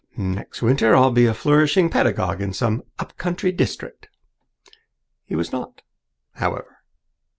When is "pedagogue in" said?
1.87-2.53